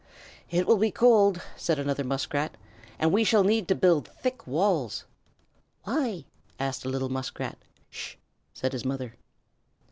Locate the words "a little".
6.85-7.09